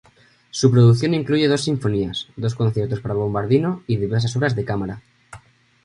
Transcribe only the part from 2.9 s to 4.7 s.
para bombardino y diversas obras de